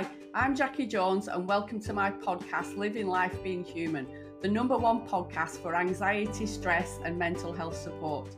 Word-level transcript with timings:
Hi, 0.00 0.08
I'm 0.32 0.56
Jackie 0.56 0.86
Jones, 0.86 1.28
and 1.28 1.46
welcome 1.46 1.78
to 1.80 1.92
my 1.92 2.10
podcast, 2.10 2.78
Living 2.78 3.06
Life 3.06 3.42
Being 3.42 3.62
Human, 3.62 4.06
the 4.40 4.48
number 4.48 4.78
one 4.78 5.06
podcast 5.06 5.60
for 5.60 5.74
anxiety, 5.74 6.46
stress, 6.46 6.98
and 7.04 7.18
mental 7.18 7.52
health 7.52 7.76
support. 7.76 8.34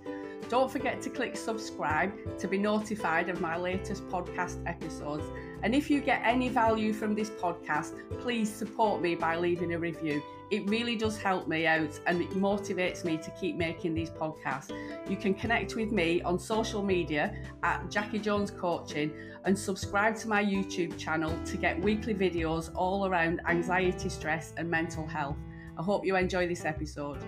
Don't 0.48 0.68
forget 0.68 1.00
to 1.02 1.10
click 1.10 1.36
subscribe 1.36 2.12
to 2.38 2.48
be 2.48 2.58
notified 2.58 3.28
of 3.28 3.40
my 3.40 3.56
latest 3.56 4.08
podcast 4.08 4.58
episodes. 4.66 5.24
And 5.62 5.72
if 5.72 5.88
you 5.88 6.00
get 6.00 6.22
any 6.24 6.48
value 6.48 6.92
from 6.92 7.14
this 7.14 7.30
podcast, 7.30 7.92
please 8.18 8.52
support 8.52 9.00
me 9.00 9.14
by 9.14 9.36
leaving 9.36 9.74
a 9.74 9.78
review. 9.78 10.20
It 10.52 10.68
really 10.68 10.96
does 10.96 11.16
help 11.16 11.48
me 11.48 11.66
out 11.66 11.98
and 12.06 12.20
it 12.20 12.28
motivates 12.32 13.04
me 13.04 13.16
to 13.16 13.30
keep 13.40 13.56
making 13.56 13.94
these 13.94 14.10
podcasts. 14.10 14.70
You 15.08 15.16
can 15.16 15.32
connect 15.32 15.76
with 15.76 15.92
me 15.92 16.20
on 16.20 16.38
social 16.38 16.82
media 16.82 17.34
at 17.62 17.90
Jackie 17.90 18.18
Jones 18.18 18.50
Coaching 18.50 19.14
and 19.46 19.58
subscribe 19.58 20.14
to 20.16 20.28
my 20.28 20.44
YouTube 20.44 20.98
channel 20.98 21.34
to 21.46 21.56
get 21.56 21.80
weekly 21.80 22.14
videos 22.14 22.70
all 22.74 23.06
around 23.06 23.40
anxiety, 23.48 24.10
stress, 24.10 24.52
and 24.58 24.70
mental 24.70 25.06
health. 25.06 25.38
I 25.78 25.82
hope 25.82 26.04
you 26.04 26.16
enjoy 26.16 26.46
this 26.46 26.66
episode. 26.66 27.24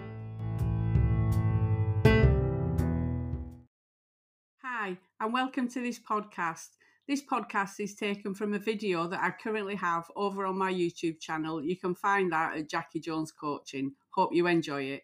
Hi, 4.63 4.99
and 5.19 5.33
welcome 5.33 5.67
to 5.69 5.81
this 5.81 5.99
podcast. 5.99 6.77
This 7.07 7.23
podcast 7.23 7.81
is 7.81 7.95
taken 7.95 8.35
from 8.35 8.55
a 8.55 8.59
video 8.59 9.07
that 9.09 9.23
I 9.23 9.31
currently 9.31 9.75
have 9.75 10.11
over 10.17 10.47
on 10.47 10.57
my 10.57 10.73
YouTube 10.73 11.21
channel. 11.21 11.63
You 11.63 11.77
can 11.77 11.95
find 11.95 12.33
that 12.33 12.57
at 12.57 12.71
Jackie 12.71 12.99
Jones 12.99 13.31
Coaching. 13.31 13.93
Hope 14.15 14.31
you 14.33 14.47
enjoy 14.47 14.85
it. 14.85 15.03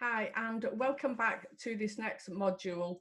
Hi, 0.00 0.32
and 0.34 0.64
welcome 0.72 1.14
back 1.14 1.46
to 1.58 1.76
this 1.76 1.98
next 1.98 2.30
module 2.30 2.96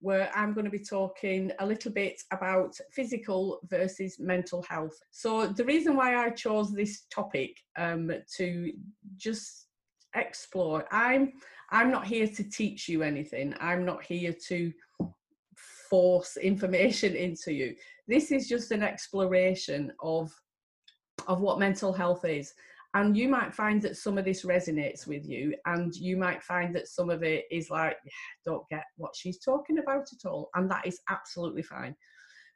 where 0.00 0.30
I'm 0.34 0.52
going 0.52 0.66
to 0.66 0.70
be 0.70 0.84
talking 0.84 1.50
a 1.60 1.66
little 1.66 1.90
bit 1.92 2.20
about 2.30 2.76
physical 2.92 3.60
versus 3.70 4.16
mental 4.20 4.62
health. 4.68 4.98
So, 5.10 5.46
the 5.46 5.64
reason 5.64 5.96
why 5.96 6.26
I 6.26 6.28
chose 6.28 6.74
this 6.74 7.06
topic 7.10 7.56
um, 7.78 8.12
to 8.36 8.72
just 9.16 9.68
explore, 10.14 10.84
I'm 10.92 11.32
I'm 11.70 11.90
not 11.90 12.06
here 12.06 12.28
to 12.28 12.44
teach 12.44 12.86
you 12.86 13.02
anything. 13.02 13.54
I'm 13.60 13.86
not 13.86 14.04
here 14.04 14.34
to 14.48 14.72
force 15.94 16.36
information 16.36 17.14
into 17.14 17.52
you. 17.52 17.72
This 18.08 18.32
is 18.32 18.48
just 18.48 18.72
an 18.72 18.82
exploration 18.82 19.92
of 20.02 20.32
of 21.28 21.40
what 21.40 21.60
mental 21.60 21.92
health 21.92 22.24
is. 22.24 22.52
And 22.94 23.16
you 23.16 23.28
might 23.28 23.54
find 23.54 23.80
that 23.82 23.96
some 23.96 24.18
of 24.18 24.24
this 24.24 24.44
resonates 24.44 25.06
with 25.06 25.24
you 25.24 25.54
and 25.66 25.94
you 25.94 26.16
might 26.16 26.42
find 26.42 26.74
that 26.74 26.88
some 26.88 27.10
of 27.10 27.22
it 27.22 27.44
is 27.52 27.70
like 27.70 27.96
don't 28.44 28.68
get 28.70 28.82
what 28.96 29.14
she's 29.14 29.38
talking 29.38 29.78
about 29.78 30.06
at 30.12 30.28
all 30.28 30.50
and 30.56 30.68
that 30.68 30.84
is 30.84 31.00
absolutely 31.08 31.62
fine. 31.62 31.94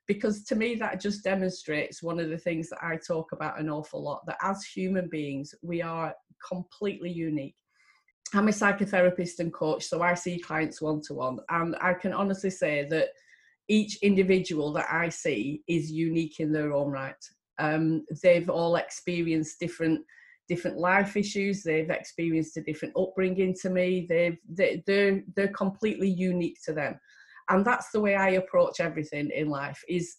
Because 0.08 0.42
to 0.46 0.56
me 0.56 0.74
that 0.74 1.00
just 1.00 1.22
demonstrates 1.22 2.02
one 2.02 2.18
of 2.18 2.30
the 2.30 2.38
things 2.38 2.68
that 2.70 2.82
i 2.82 2.96
talk 2.96 3.30
about 3.30 3.60
an 3.60 3.70
awful 3.70 4.02
lot 4.02 4.26
that 4.26 4.38
as 4.42 4.64
human 4.64 5.08
beings 5.08 5.54
we 5.62 5.80
are 5.80 6.12
completely 6.52 7.12
unique. 7.12 7.54
I'm 8.34 8.48
a 8.48 8.50
psychotherapist 8.50 9.38
and 9.38 9.52
coach 9.52 9.84
so 9.84 10.02
i 10.02 10.14
see 10.14 10.40
clients 10.40 10.82
one 10.82 11.00
to 11.02 11.14
one 11.14 11.38
and 11.50 11.76
i 11.80 11.94
can 11.94 12.12
honestly 12.12 12.50
say 12.50 12.86
that 12.90 13.10
each 13.68 13.98
individual 14.02 14.72
that 14.72 14.86
i 14.90 15.08
see 15.08 15.62
is 15.68 15.90
unique 15.90 16.40
in 16.40 16.52
their 16.52 16.72
own 16.72 16.90
right. 16.90 17.24
Um, 17.58 18.04
they've 18.22 18.48
all 18.48 18.76
experienced 18.76 19.58
different 19.58 20.00
different 20.48 20.78
life 20.78 21.16
issues. 21.16 21.62
They've 21.62 21.90
experienced 21.90 22.56
a 22.56 22.62
different 22.62 22.94
upbringing 22.96 23.54
to 23.60 23.70
me. 23.70 24.06
They've 24.08 24.38
they, 24.48 24.82
they're 24.86 25.22
they're 25.36 25.48
completely 25.48 26.08
unique 26.08 26.58
to 26.64 26.72
them. 26.72 26.98
And 27.50 27.64
that's 27.64 27.90
the 27.90 28.00
way 28.00 28.14
i 28.14 28.30
approach 28.30 28.80
everything 28.80 29.30
in 29.34 29.48
life 29.48 29.82
is 29.88 30.16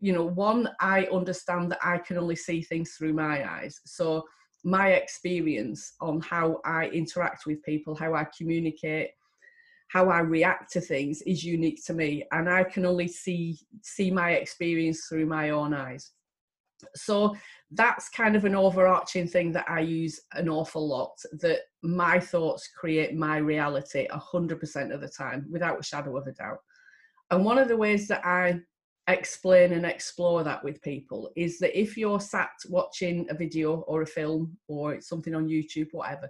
you 0.00 0.12
know 0.12 0.24
one 0.24 0.68
i 0.80 1.04
understand 1.12 1.70
that 1.70 1.78
i 1.84 1.98
can 1.98 2.16
only 2.16 2.36
see 2.36 2.62
things 2.62 2.92
through 2.92 3.14
my 3.14 3.48
eyes. 3.48 3.80
So 3.86 4.24
my 4.64 4.90
experience 4.90 5.94
on 6.00 6.20
how 6.20 6.60
i 6.64 6.86
interact 6.88 7.46
with 7.46 7.62
people 7.62 7.94
how 7.94 8.14
i 8.14 8.26
communicate 8.36 9.10
how 9.92 10.08
i 10.08 10.20
react 10.20 10.72
to 10.72 10.80
things 10.80 11.22
is 11.22 11.44
unique 11.44 11.84
to 11.84 11.92
me 11.92 12.24
and 12.32 12.48
i 12.48 12.62
can 12.62 12.84
only 12.86 13.08
see 13.08 13.58
see 13.82 14.10
my 14.10 14.32
experience 14.32 15.06
through 15.08 15.26
my 15.26 15.50
own 15.50 15.74
eyes 15.74 16.12
so 16.94 17.36
that's 17.72 18.08
kind 18.08 18.36
of 18.36 18.44
an 18.44 18.54
overarching 18.54 19.28
thing 19.28 19.52
that 19.52 19.66
I 19.68 19.80
use 19.80 20.20
an 20.32 20.48
awful 20.48 20.86
lot 20.86 21.12
that 21.40 21.60
my 21.82 22.18
thoughts 22.18 22.68
create 22.68 23.14
my 23.14 23.36
reality 23.36 24.06
100% 24.08 24.94
of 24.94 25.00
the 25.00 25.08
time 25.08 25.46
without 25.50 25.80
a 25.80 25.84
shadow 25.84 26.16
of 26.16 26.26
a 26.26 26.32
doubt. 26.32 26.58
And 27.30 27.44
one 27.44 27.58
of 27.58 27.68
the 27.68 27.76
ways 27.76 28.08
that 28.08 28.24
I 28.24 28.60
explain 29.06 29.72
and 29.72 29.86
explore 29.86 30.44
that 30.44 30.62
with 30.62 30.82
people 30.82 31.30
is 31.36 31.58
that 31.58 31.78
if 31.78 31.96
you're 31.96 32.20
sat 32.20 32.50
watching 32.68 33.26
a 33.28 33.34
video 33.34 33.78
or 33.80 34.02
a 34.02 34.06
film 34.06 34.56
or 34.68 35.00
something 35.00 35.34
on 35.34 35.48
YouTube, 35.48 35.88
whatever, 35.92 36.28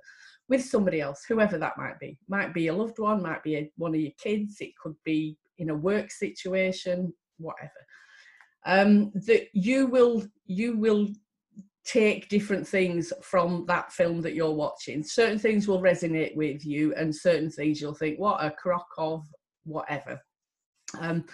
with 0.50 0.64
somebody 0.64 1.00
else, 1.00 1.24
whoever 1.26 1.56
that 1.56 1.78
might 1.78 1.98
be, 1.98 2.18
might 2.28 2.52
be 2.52 2.66
a 2.66 2.74
loved 2.74 2.98
one, 2.98 3.22
might 3.22 3.42
be 3.42 3.56
a, 3.56 3.72
one 3.76 3.94
of 3.94 4.00
your 4.00 4.12
kids, 4.22 4.56
it 4.60 4.72
could 4.82 4.96
be 5.04 5.38
in 5.58 5.70
a 5.70 5.74
work 5.74 6.10
situation, 6.10 7.12
whatever 7.38 7.70
um, 8.66 9.10
that 9.26 9.48
you 9.52 9.86
will 9.86 10.22
you 10.46 10.76
will 10.76 11.08
take 11.84 12.28
different 12.28 12.66
things 12.66 13.12
from 13.22 13.64
that 13.66 13.90
film 13.92 14.20
that 14.20 14.34
you're 14.34 14.50
watching. 14.52 15.02
Certain 15.02 15.38
things 15.38 15.66
will 15.66 15.80
resonate 15.80 16.36
with 16.36 16.64
you, 16.64 16.94
and 16.94 17.14
certain 17.14 17.50
things 17.50 17.80
you'll 17.80 17.94
think, 17.94 18.18
"What 18.18 18.44
a 18.44 18.50
crock 18.50 18.88
of 18.98 19.24
whatever." 19.64 20.20
Um, 20.98 21.24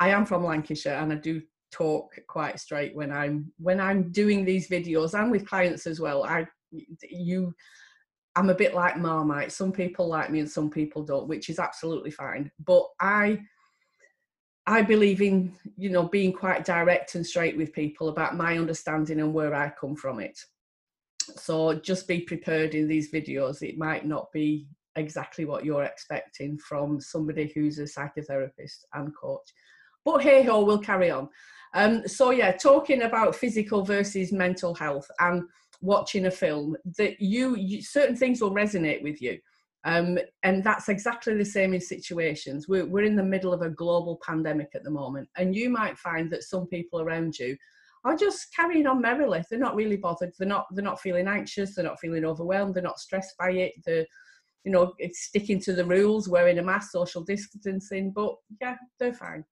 I 0.00 0.10
am 0.10 0.26
from 0.26 0.44
Lancashire, 0.44 0.94
and 0.94 1.12
I 1.12 1.16
do 1.16 1.40
talk 1.72 2.14
quite 2.28 2.60
straight 2.60 2.94
when 2.94 3.10
I'm 3.10 3.52
when 3.58 3.80
I'm 3.80 4.12
doing 4.12 4.44
these 4.44 4.68
videos 4.68 5.18
and 5.18 5.30
with 5.30 5.48
clients 5.48 5.86
as 5.86 6.00
well. 6.00 6.24
I 6.24 6.46
you 7.08 7.54
I'm 8.36 8.50
a 8.50 8.54
bit 8.54 8.74
like 8.74 8.96
Marmite. 8.96 9.52
Some 9.52 9.72
people 9.72 10.08
like 10.08 10.30
me 10.30 10.40
and 10.40 10.50
some 10.50 10.70
people 10.70 11.04
don't, 11.04 11.28
which 11.28 11.48
is 11.48 11.58
absolutely 11.58 12.10
fine. 12.10 12.50
But 12.64 12.84
I 13.00 13.40
I 14.66 14.80
believe 14.80 15.20
in, 15.20 15.54
you 15.76 15.90
know, 15.90 16.04
being 16.04 16.32
quite 16.32 16.64
direct 16.64 17.14
and 17.14 17.26
straight 17.26 17.56
with 17.56 17.74
people 17.74 18.08
about 18.08 18.36
my 18.36 18.56
understanding 18.56 19.20
and 19.20 19.34
where 19.34 19.54
I 19.54 19.70
come 19.78 19.94
from 19.94 20.20
it. 20.20 20.38
So 21.36 21.74
just 21.74 22.08
be 22.08 22.20
prepared 22.20 22.74
in 22.74 22.88
these 22.88 23.12
videos. 23.12 23.62
It 23.62 23.76
might 23.76 24.06
not 24.06 24.32
be 24.32 24.66
exactly 24.96 25.44
what 25.44 25.64
you're 25.64 25.84
expecting 25.84 26.56
from 26.58 27.00
somebody 27.00 27.52
who's 27.54 27.78
a 27.78 27.82
psychotherapist 27.82 28.84
and 28.94 29.14
coach. 29.14 29.52
But 30.04 30.22
hey 30.22 30.42
ho, 30.44 30.64
we'll 30.64 30.78
carry 30.78 31.10
on. 31.10 31.28
Um, 31.74 32.06
so 32.06 32.30
yeah, 32.30 32.52
talking 32.52 33.02
about 33.02 33.34
physical 33.34 33.84
versus 33.84 34.32
mental 34.32 34.74
health 34.74 35.10
and 35.18 35.44
watching 35.80 36.26
a 36.26 36.30
film, 36.30 36.76
that 36.98 37.20
you, 37.20 37.56
you 37.56 37.82
certain 37.82 38.16
things 38.16 38.40
will 38.40 38.54
resonate 38.54 39.02
with 39.02 39.20
you. 39.20 39.38
Um, 39.86 40.18
and 40.42 40.64
that's 40.64 40.88
exactly 40.88 41.36
the 41.36 41.44
same 41.44 41.74
in 41.74 41.80
situations. 41.80 42.68
We're, 42.68 42.86
we're 42.86 43.04
in 43.04 43.16
the 43.16 43.22
middle 43.22 43.52
of 43.52 43.60
a 43.60 43.68
global 43.68 44.18
pandemic 44.26 44.68
at 44.74 44.82
the 44.82 44.90
moment, 44.90 45.28
and 45.36 45.54
you 45.54 45.68
might 45.68 45.98
find 45.98 46.30
that 46.30 46.44
some 46.44 46.66
people 46.68 47.02
around 47.02 47.38
you 47.38 47.56
are 48.04 48.16
just 48.16 48.54
carrying 48.54 48.86
on 48.86 49.00
merrily. 49.00 49.42
They're 49.48 49.58
not 49.58 49.74
really 49.74 49.96
bothered. 49.96 50.32
They're 50.38 50.48
not. 50.48 50.66
They're 50.70 50.84
not 50.84 51.00
feeling 51.00 51.28
anxious. 51.28 51.74
They're 51.74 51.84
not 51.84 52.00
feeling 52.00 52.24
overwhelmed. 52.24 52.74
They're 52.74 52.82
not 52.82 52.98
stressed 52.98 53.34
by 53.38 53.50
it. 53.52 53.72
They're, 53.84 54.06
you 54.64 54.72
know, 54.72 54.92
sticking 55.12 55.60
to 55.60 55.72
the 55.72 55.84
rules, 55.84 56.28
wearing 56.28 56.58
a 56.58 56.62
mask, 56.62 56.90
social 56.90 57.22
distancing. 57.22 58.12
But 58.14 58.34
yeah, 58.60 58.76
they're 58.98 59.14
fine. 59.14 59.44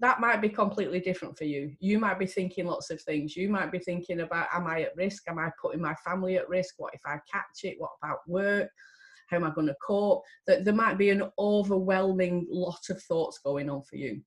That 0.00 0.20
might 0.20 0.42
be 0.42 0.48
completely 0.48 1.00
different 1.00 1.38
for 1.38 1.44
you. 1.44 1.74
You 1.78 1.98
might 1.98 2.18
be 2.18 2.26
thinking 2.26 2.66
lots 2.66 2.90
of 2.90 3.00
things. 3.00 3.36
You 3.36 3.48
might 3.48 3.70
be 3.70 3.78
thinking 3.78 4.20
about, 4.20 4.48
am 4.52 4.66
I 4.66 4.82
at 4.82 4.96
risk? 4.96 5.28
Am 5.28 5.38
I 5.38 5.50
putting 5.60 5.80
my 5.80 5.94
family 6.04 6.36
at 6.36 6.48
risk? 6.48 6.74
What 6.78 6.94
if 6.94 7.00
I 7.06 7.18
catch 7.30 7.62
it? 7.62 7.76
What 7.78 7.92
about 8.02 8.18
work? 8.26 8.68
How 9.28 9.36
am 9.36 9.44
I 9.44 9.50
going 9.50 9.68
to 9.68 9.76
cope? 9.86 10.22
That 10.46 10.64
there 10.64 10.74
might 10.74 10.98
be 10.98 11.10
an 11.10 11.30
overwhelming 11.38 12.46
lot 12.50 12.82
of 12.90 13.02
thoughts 13.02 13.38
going 13.38 13.70
on 13.70 13.82
for 13.82 13.96
you. 13.96 14.20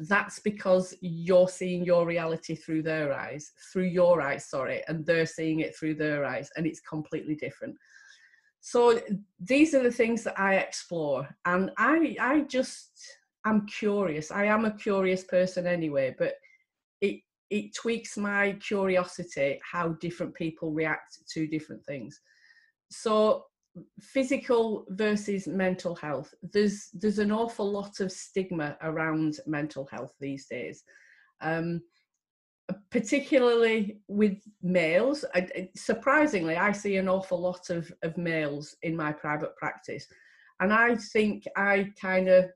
That's 0.00 0.38
because 0.40 0.94
you're 1.00 1.48
seeing 1.48 1.84
your 1.84 2.04
reality 2.04 2.54
through 2.54 2.82
their 2.82 3.12
eyes, 3.12 3.52
through 3.72 3.84
your 3.86 4.20
eyes, 4.20 4.50
sorry, 4.50 4.82
and 4.86 5.06
they're 5.06 5.24
seeing 5.24 5.60
it 5.60 5.74
through 5.74 5.94
their 5.94 6.26
eyes, 6.26 6.50
and 6.56 6.66
it's 6.66 6.80
completely 6.80 7.36
different. 7.36 7.74
So 8.60 9.00
these 9.40 9.74
are 9.74 9.82
the 9.82 9.90
things 9.90 10.24
that 10.24 10.38
I 10.38 10.56
explore, 10.56 11.26
and 11.46 11.70
I 11.78 12.16
I 12.20 12.40
just 12.40 13.17
I'm 13.48 13.66
curious. 13.66 14.30
I 14.30 14.44
am 14.44 14.64
a 14.64 14.76
curious 14.76 15.24
person 15.24 15.66
anyway, 15.66 16.14
but 16.18 16.34
it 17.00 17.20
it 17.50 17.74
tweaks 17.74 18.16
my 18.16 18.52
curiosity 18.60 19.58
how 19.62 19.88
different 20.00 20.34
people 20.34 20.70
react 20.72 21.18
to 21.32 21.46
different 21.46 21.84
things. 21.86 22.20
So 22.90 23.44
physical 24.00 24.84
versus 24.90 25.46
mental 25.46 25.94
health 25.94 26.34
there's 26.52 26.88
there's 26.94 27.18
an 27.18 27.30
awful 27.30 27.70
lot 27.70 28.00
of 28.00 28.10
stigma 28.10 28.76
around 28.82 29.38
mental 29.46 29.86
health 29.90 30.12
these 30.20 30.46
days 30.46 30.82
um, 31.42 31.80
particularly 32.90 34.00
with 34.08 34.38
males 34.62 35.24
I, 35.34 35.68
surprisingly 35.76 36.56
i 36.56 36.72
see 36.72 36.96
an 36.96 37.08
awful 37.08 37.40
lot 37.40 37.70
of, 37.70 37.92
of 38.02 38.16
males 38.16 38.74
in 38.82 38.96
my 38.96 39.12
private 39.12 39.56
practice 39.56 40.06
and 40.60 40.72
i 40.72 40.96
think 40.96 41.44
i 41.56 41.90
kind 42.00 42.28
of 42.28 42.46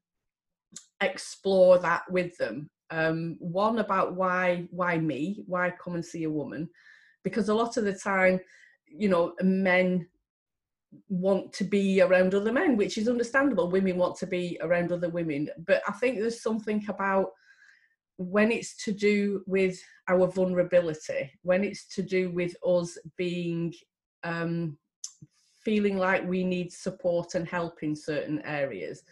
explore 1.04 1.78
that 1.78 2.02
with 2.10 2.37
them 2.38 2.70
Um, 2.93 3.37
one 3.40 3.78
about 3.78 4.14
why 4.14 4.69
why 4.70 4.99
me? 4.99 5.44
Why 5.46 5.72
come 5.82 5.94
and 5.94 6.04
see 6.04 6.25
a 6.25 6.31
woman? 6.31 6.69
Because 7.25 7.49
a 7.49 7.54
lot 7.54 7.76
of 7.78 7.84
the 7.84 7.94
time, 7.94 8.38
you 8.87 9.08
know, 9.08 9.32
men 9.40 10.06
want 11.08 11.54
to 11.54 11.64
be 11.64 12.02
around 12.02 12.34
other 12.34 12.52
men, 12.52 12.76
which 12.76 12.99
is 12.99 13.08
understandable. 13.08 13.70
Women 13.70 13.96
want 13.96 14.16
to 14.19 14.26
be 14.26 14.58
around 14.60 14.93
other 14.93 15.08
women, 15.08 15.49
but 15.66 15.81
I 15.88 15.93
think 15.93 16.19
there's 16.19 16.43
something 16.43 16.84
about 16.88 17.28
when 18.19 18.52
it's 18.52 18.76
to 18.84 18.93
do 18.93 19.43
with 19.46 19.82
our 20.08 20.26
vulnerability, 20.26 21.31
when 21.43 21.64
it's 21.64 21.87
to 21.94 22.02
do 22.02 22.31
with 22.31 22.54
us 22.66 22.99
being 23.16 23.72
um, 24.22 24.76
feeling 25.64 25.96
like 25.96 26.28
we 26.28 26.44
need 26.44 26.70
support 26.72 27.34
and 27.34 27.49
help 27.49 27.82
in 27.82 27.96
certain 27.96 28.43
areas, 28.43 29.02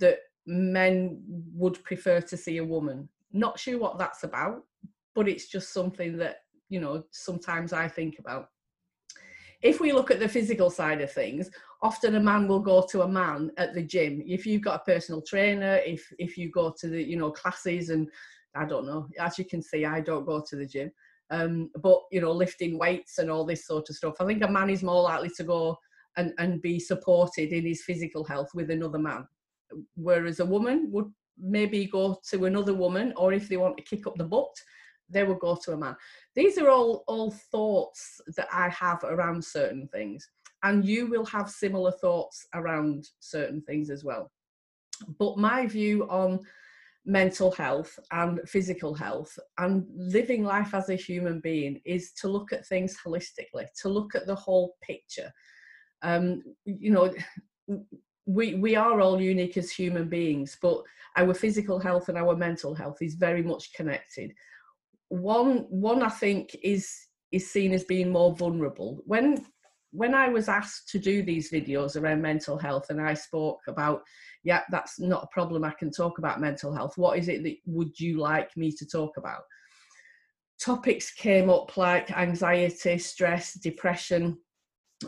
that 0.00 0.18
men 0.46 1.22
would 1.54 1.82
prefer 1.84 2.20
to 2.20 2.36
see 2.36 2.58
a 2.58 2.64
woman. 2.64 3.08
Not 3.32 3.58
sure 3.58 3.78
what 3.78 3.98
that's 3.98 4.24
about, 4.24 4.64
but 5.14 5.28
it's 5.28 5.48
just 5.48 5.72
something 5.72 6.16
that, 6.18 6.38
you 6.68 6.80
know, 6.80 7.04
sometimes 7.10 7.72
I 7.72 7.88
think 7.88 8.18
about. 8.18 8.48
If 9.62 9.80
we 9.80 9.92
look 9.92 10.10
at 10.10 10.18
the 10.18 10.28
physical 10.28 10.70
side 10.70 11.00
of 11.00 11.12
things, 11.12 11.48
often 11.82 12.16
a 12.16 12.20
man 12.20 12.48
will 12.48 12.60
go 12.60 12.84
to 12.90 13.02
a 13.02 13.08
man 13.08 13.52
at 13.58 13.74
the 13.74 13.82
gym. 13.82 14.22
If 14.26 14.44
you've 14.44 14.62
got 14.62 14.80
a 14.80 14.84
personal 14.84 15.22
trainer, 15.22 15.76
if 15.86 16.12
if 16.18 16.36
you 16.36 16.50
go 16.50 16.74
to 16.80 16.88
the, 16.88 17.00
you 17.00 17.16
know, 17.16 17.30
classes 17.30 17.90
and 17.90 18.08
I 18.54 18.64
don't 18.64 18.86
know. 18.86 19.08
As 19.20 19.38
you 19.38 19.44
can 19.44 19.62
see, 19.62 19.84
I 19.84 20.00
don't 20.00 20.26
go 20.26 20.42
to 20.48 20.56
the 20.56 20.66
gym. 20.66 20.90
Um, 21.30 21.70
but 21.80 22.00
you 22.10 22.20
know, 22.20 22.32
lifting 22.32 22.76
weights 22.76 23.18
and 23.18 23.30
all 23.30 23.44
this 23.44 23.66
sort 23.66 23.88
of 23.88 23.96
stuff. 23.96 24.16
I 24.20 24.26
think 24.26 24.42
a 24.42 24.48
man 24.48 24.68
is 24.68 24.82
more 24.82 25.02
likely 25.02 25.30
to 25.36 25.44
go 25.44 25.78
and, 26.16 26.34
and 26.38 26.60
be 26.60 26.78
supported 26.78 27.52
in 27.52 27.64
his 27.64 27.82
physical 27.82 28.24
health 28.24 28.50
with 28.54 28.70
another 28.70 28.98
man. 28.98 29.26
Whereas 29.94 30.40
a 30.40 30.46
woman 30.46 30.88
would 30.92 31.10
maybe 31.38 31.86
go 31.86 32.18
to 32.30 32.44
another 32.44 32.74
woman, 32.74 33.12
or 33.16 33.32
if 33.32 33.48
they 33.48 33.56
want 33.56 33.76
to 33.76 33.82
kick 33.82 34.06
up 34.06 34.16
the 34.16 34.24
butt, 34.24 34.54
they 35.08 35.24
would 35.24 35.40
go 35.40 35.56
to 35.56 35.72
a 35.72 35.76
man. 35.76 35.96
These 36.34 36.58
are 36.58 36.70
all 36.70 37.04
all 37.06 37.30
thoughts 37.50 38.20
that 38.36 38.48
I 38.52 38.68
have 38.70 39.04
around 39.04 39.44
certain 39.44 39.88
things, 39.88 40.28
and 40.62 40.84
you 40.84 41.06
will 41.06 41.26
have 41.26 41.50
similar 41.50 41.92
thoughts 41.92 42.46
around 42.54 43.08
certain 43.20 43.62
things 43.62 43.90
as 43.90 44.04
well. 44.04 44.30
But 45.18 45.38
my 45.38 45.66
view 45.66 46.06
on 46.08 46.40
mental 47.04 47.50
health 47.50 47.98
and 48.12 48.40
physical 48.48 48.94
health 48.94 49.36
and 49.58 49.84
living 49.90 50.44
life 50.44 50.72
as 50.72 50.88
a 50.88 50.94
human 50.94 51.40
being 51.40 51.80
is 51.84 52.12
to 52.12 52.28
look 52.28 52.52
at 52.52 52.66
things 52.66 52.96
holistically 53.04 53.66
to 53.74 53.88
look 53.88 54.14
at 54.14 54.24
the 54.26 54.34
whole 54.34 54.76
picture 54.80 55.32
um, 56.02 56.40
you 56.64 56.92
know 56.92 57.12
we 58.26 58.54
we 58.54 58.76
are 58.76 59.00
all 59.00 59.20
unique 59.20 59.56
as 59.56 59.70
human 59.70 60.08
beings 60.08 60.56
but 60.62 60.82
our 61.16 61.34
physical 61.34 61.78
health 61.78 62.08
and 62.08 62.16
our 62.16 62.36
mental 62.36 62.74
health 62.74 63.02
is 63.02 63.14
very 63.14 63.42
much 63.42 63.72
connected 63.72 64.32
one 65.08 65.66
one 65.68 66.02
i 66.02 66.08
think 66.08 66.56
is 66.62 67.08
is 67.32 67.50
seen 67.50 67.72
as 67.72 67.84
being 67.84 68.10
more 68.10 68.34
vulnerable 68.34 69.02
when 69.06 69.44
when 69.90 70.14
i 70.14 70.28
was 70.28 70.48
asked 70.48 70.88
to 70.88 70.98
do 70.98 71.22
these 71.22 71.50
videos 71.50 72.00
around 72.00 72.22
mental 72.22 72.56
health 72.56 72.90
and 72.90 73.00
i 73.00 73.12
spoke 73.12 73.60
about 73.66 74.02
yeah, 74.44 74.62
that's 74.70 74.98
not 74.98 75.24
a 75.24 75.28
problem. 75.28 75.64
I 75.64 75.72
can 75.72 75.90
talk 75.90 76.18
about 76.18 76.40
mental 76.40 76.74
health. 76.74 76.98
What 76.98 77.18
is 77.18 77.28
it 77.28 77.42
that 77.44 77.56
would 77.66 77.98
you 77.98 78.18
like 78.18 78.56
me 78.56 78.72
to 78.72 78.86
talk 78.86 79.16
about? 79.16 79.42
Topics 80.60 81.12
came 81.12 81.48
up 81.48 81.76
like 81.76 82.10
anxiety, 82.16 82.98
stress, 82.98 83.54
depression, 83.54 84.38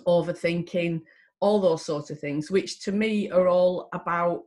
overthinking, 0.06 1.02
all 1.40 1.60
those 1.60 1.84
sorts 1.84 2.10
of 2.10 2.18
things, 2.18 2.50
which 2.50 2.80
to 2.80 2.92
me 2.92 3.30
are 3.30 3.48
all 3.48 3.88
about 3.92 4.44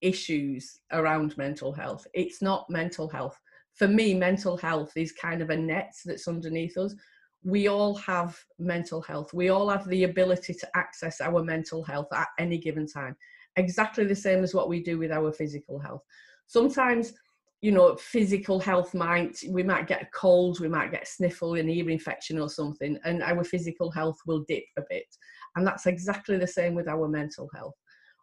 issues 0.00 0.80
around 0.92 1.36
mental 1.36 1.72
health. 1.72 2.06
It's 2.14 2.42
not 2.42 2.68
mental 2.70 3.08
health. 3.08 3.38
For 3.74 3.88
me, 3.88 4.14
mental 4.14 4.56
health 4.56 4.92
is 4.96 5.12
kind 5.12 5.42
of 5.42 5.50
a 5.50 5.56
net 5.56 5.92
that's 6.04 6.28
underneath 6.28 6.76
us. 6.76 6.94
We 7.42 7.68
all 7.68 7.94
have 7.96 8.38
mental 8.58 9.02
health. 9.02 9.34
We 9.34 9.48
all 9.50 9.68
have 9.68 9.86
the 9.88 10.04
ability 10.04 10.54
to 10.54 10.68
access 10.76 11.20
our 11.20 11.42
mental 11.42 11.82
health 11.82 12.08
at 12.12 12.28
any 12.38 12.58
given 12.58 12.86
time 12.86 13.16
exactly 13.56 14.04
the 14.04 14.14
same 14.14 14.42
as 14.42 14.54
what 14.54 14.68
we 14.68 14.82
do 14.82 14.98
with 14.98 15.12
our 15.12 15.32
physical 15.32 15.78
health. 15.78 16.02
Sometimes, 16.46 17.12
you 17.60 17.72
know, 17.72 17.96
physical 17.96 18.60
health 18.60 18.94
might, 18.94 19.38
we 19.48 19.62
might 19.62 19.86
get 19.86 20.02
a 20.02 20.08
cold, 20.14 20.60
we 20.60 20.68
might 20.68 20.90
get 20.90 21.04
a 21.04 21.06
sniffle, 21.06 21.54
an 21.54 21.68
ear 21.68 21.88
infection 21.88 22.38
or 22.38 22.48
something, 22.48 22.98
and 23.04 23.22
our 23.22 23.44
physical 23.44 23.90
health 23.90 24.18
will 24.26 24.44
dip 24.48 24.64
a 24.76 24.82
bit. 24.90 25.06
And 25.56 25.66
that's 25.66 25.86
exactly 25.86 26.36
the 26.36 26.46
same 26.46 26.74
with 26.74 26.88
our 26.88 27.08
mental 27.08 27.48
health. 27.54 27.74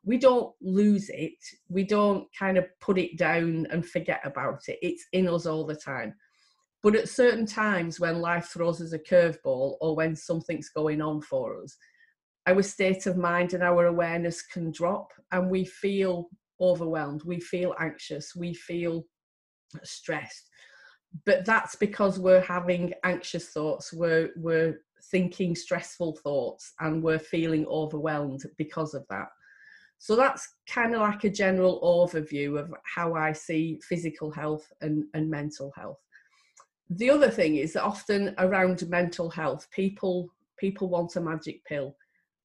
We 0.03 0.17
don't 0.17 0.53
lose 0.61 1.09
it, 1.09 1.37
we 1.69 1.83
don't 1.83 2.27
kind 2.37 2.57
of 2.57 2.65
put 2.79 2.97
it 2.97 3.17
down 3.17 3.67
and 3.69 3.85
forget 3.85 4.21
about 4.25 4.61
it. 4.67 4.79
It's 4.81 5.05
in 5.13 5.27
us 5.27 5.45
all 5.45 5.65
the 5.65 5.75
time. 5.75 6.15
But 6.83 6.95
at 6.95 7.09
certain 7.09 7.45
times 7.45 7.99
when 7.99 8.21
life 8.21 8.47
throws 8.47 8.81
us 8.81 8.93
a 8.93 8.99
curveball 8.99 9.75
or 9.79 9.95
when 9.95 10.15
something's 10.15 10.69
going 10.69 11.01
on 11.01 11.21
for 11.21 11.61
us, 11.61 11.77
our 12.47 12.63
state 12.63 13.05
of 13.05 13.17
mind 13.17 13.53
and 13.53 13.61
our 13.61 13.85
awareness 13.85 14.41
can 14.41 14.71
drop 14.71 15.11
and 15.31 15.49
we 15.49 15.65
feel 15.65 16.29
overwhelmed, 16.59 17.21
we 17.23 17.39
feel 17.39 17.75
anxious, 17.79 18.35
we 18.35 18.53
feel 18.53 19.05
stressed. 19.83 20.49
But 21.25 21.45
that's 21.45 21.75
because 21.75 22.17
we're 22.17 22.41
having 22.41 22.93
anxious 23.03 23.49
thoughts, 23.49 23.93
we're, 23.93 24.31
we're 24.35 24.79
thinking 25.03 25.55
stressful 25.55 26.17
thoughts, 26.17 26.73
and 26.79 27.03
we're 27.03 27.19
feeling 27.19 27.65
overwhelmed 27.67 28.43
because 28.57 28.93
of 28.93 29.05
that. 29.09 29.27
So 29.97 30.15
that's 30.15 30.55
kind 30.67 30.95
of 30.95 31.01
like 31.01 31.23
a 31.23 31.29
general 31.29 31.79
overview 31.81 32.59
of 32.59 32.73
how 32.83 33.13
I 33.13 33.33
see 33.33 33.79
physical 33.87 34.31
health 34.31 34.71
and, 34.81 35.05
and 35.13 35.29
mental 35.29 35.71
health. 35.75 35.99
The 36.89 37.09
other 37.09 37.29
thing 37.29 37.57
is 37.57 37.73
that 37.73 37.83
often 37.83 38.33
around 38.37 38.87
mental 38.89 39.29
health, 39.29 39.67
people 39.71 40.29
people 40.57 40.89
want 40.89 41.15
a 41.15 41.21
magic 41.21 41.63
pill 41.65 41.95